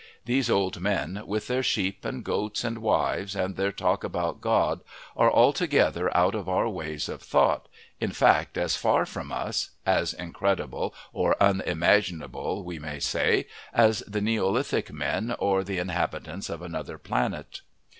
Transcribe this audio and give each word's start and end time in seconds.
These 0.25 0.49
old 0.49 0.81
men, 0.81 1.21
with 1.27 1.45
their 1.47 1.61
sheep 1.61 2.05
and 2.05 2.23
goats 2.23 2.63
and 2.63 2.79
wives, 2.79 3.35
and 3.35 3.55
their 3.55 3.71
talk 3.71 4.03
about 4.03 4.41
God, 4.41 4.81
are 5.15 5.31
altogether 5.31 6.09
out 6.17 6.33
of 6.33 6.49
our 6.49 6.67
ways 6.67 7.07
of 7.07 7.21
thought, 7.21 7.67
in 7.99 8.11
fact 8.11 8.57
as 8.57 8.75
far 8.75 9.05
from 9.05 9.31
us 9.31 9.69
as 9.85 10.15
incredible 10.15 10.95
or 11.13 11.35
unimaginable, 11.39 12.63
we 12.63 12.79
may 12.79 12.97
say 12.99 13.45
as 13.75 13.99
the 14.07 14.21
neolithic 14.21 14.91
men 14.91 15.35
or 15.37 15.63
the 15.63 15.77
inhabitants 15.77 16.49
of 16.49 16.63
another 16.63 16.97
planet. 16.97 17.61